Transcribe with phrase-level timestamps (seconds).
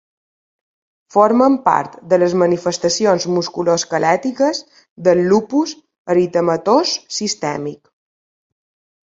[1.15, 4.63] Formen part de les manifestacions musculoesquelètiques
[5.09, 5.77] del lupus
[6.17, 7.81] eritematós sistèmic.